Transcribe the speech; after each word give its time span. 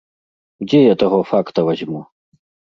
Дзе 0.67 0.79
я 0.85 0.95
таго 1.05 1.21
факта 1.35 1.59
вазьму! 1.71 2.05